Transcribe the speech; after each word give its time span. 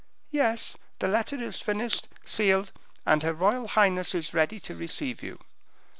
"Yes, 0.31 0.77
the 0.97 1.07
letter 1.07 1.35
is 1.39 1.61
finished, 1.61 2.07
sealed, 2.25 2.71
and 3.05 3.21
her 3.21 3.33
royal 3.33 3.67
highness 3.67 4.15
is 4.15 4.33
ready 4.33 4.59
to 4.61 4.73
receive 4.75 5.21
you." 5.21 5.37